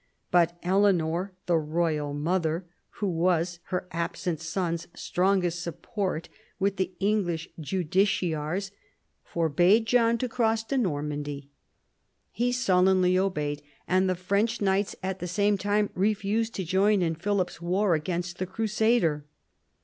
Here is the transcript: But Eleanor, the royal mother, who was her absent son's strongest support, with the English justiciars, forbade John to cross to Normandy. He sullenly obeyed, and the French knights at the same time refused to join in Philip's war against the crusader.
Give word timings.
But 0.31 0.57
Eleanor, 0.63 1.31
the 1.45 1.59
royal 1.59 2.11
mother, 2.11 2.65
who 2.95 3.07
was 3.07 3.59
her 3.65 3.87
absent 3.91 4.41
son's 4.41 4.87
strongest 4.95 5.61
support, 5.61 6.27
with 6.57 6.77
the 6.77 6.95
English 6.99 7.47
justiciars, 7.59 8.71
forbade 9.23 9.85
John 9.85 10.17
to 10.17 10.27
cross 10.27 10.63
to 10.63 10.77
Normandy. 10.79 11.51
He 12.31 12.51
sullenly 12.51 13.15
obeyed, 13.15 13.61
and 13.87 14.09
the 14.09 14.15
French 14.15 14.59
knights 14.59 14.95
at 15.03 15.19
the 15.19 15.27
same 15.27 15.55
time 15.55 15.91
refused 15.93 16.55
to 16.55 16.63
join 16.65 17.03
in 17.03 17.13
Philip's 17.13 17.61
war 17.61 17.93
against 17.93 18.39
the 18.39 18.47
crusader. 18.47 19.27